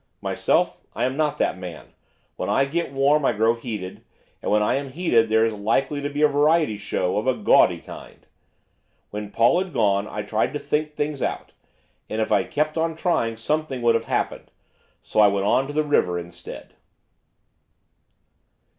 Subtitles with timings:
[0.19, 1.85] Myself, I am not that kind of man.
[2.35, 4.03] When I get warm I grow heated,
[4.41, 7.35] and when I am heated there is likely to be a variety show of a
[7.35, 8.25] gaudy kind.
[9.11, 11.51] When Paul had gone I tried to think things out,
[12.09, 14.49] and if I had kept on trying something would have happened
[15.03, 16.73] so I went on the river instead.